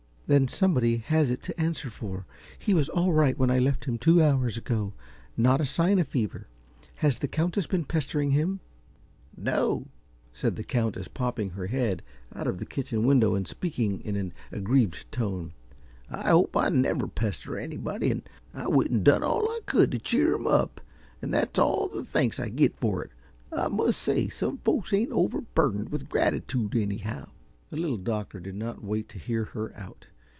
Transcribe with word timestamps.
"Then 0.33 0.47
somebody 0.47 0.95
has 0.95 1.29
it 1.29 1.43
to 1.43 1.59
answer 1.59 1.89
for. 1.89 2.25
He 2.57 2.73
was 2.73 2.87
all 2.87 3.11
right 3.11 3.37
when 3.37 3.51
I 3.51 3.59
left 3.59 3.83
him, 3.83 3.97
two 3.97 4.23
hours 4.23 4.55
ago, 4.55 4.93
with 4.93 5.37
not 5.37 5.59
a 5.59 5.65
sign 5.65 5.99
of 5.99 6.07
fever. 6.07 6.47
Has 6.95 7.19
the 7.19 7.27
Countess 7.27 7.67
been 7.67 7.83
pestering 7.83 8.31
him?" 8.31 8.61
"No," 9.35 9.87
said 10.31 10.55
the 10.55 10.63
Countess, 10.63 11.09
popping 11.09 11.49
her 11.49 11.67
head 11.67 12.01
out 12.33 12.47
of 12.47 12.59
the 12.59 12.65
kitchen 12.65 13.05
window 13.05 13.35
and 13.35 13.45
speaking 13.45 13.99
in 14.05 14.15
an 14.15 14.31
aggrieved 14.53 15.03
tone, 15.11 15.51
"I 16.09 16.29
hope 16.29 16.55
I 16.55 16.69
never 16.69 17.07
pester 17.09 17.59
anybody. 17.59 18.21
I 18.53 18.67
went 18.69 18.91
an' 18.91 19.03
done 19.03 19.23
all 19.23 19.43
I 19.49 19.59
could 19.65 19.91
t' 19.91 19.97
cheer 19.99 20.35
'im 20.35 20.47
up, 20.47 20.79
an' 21.21 21.31
that's 21.31 21.59
all 21.59 21.89
the 21.89 22.05
thanks 22.05 22.39
I 22.39 22.47
git 22.47 22.77
fer 22.77 23.01
it. 23.01 23.11
I 23.51 23.67
must 23.67 24.01
say 24.01 24.29
some 24.29 24.59
folks 24.59 24.93
ain't 24.93 25.11
overburdened 25.11 25.89
with 25.89 26.07
gratitude, 26.07 26.73
anyhow." 26.77 27.27
The 27.69 27.75
Little 27.75 27.97
Doctor 27.97 28.39
did 28.39 28.55
not 28.55 28.81
wait 28.81 29.09
to 29.09 29.19
hear 29.19 29.43
her 29.43 29.73
out. 29.75 30.07